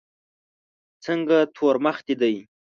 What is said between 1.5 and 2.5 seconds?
تور مخ دي دی.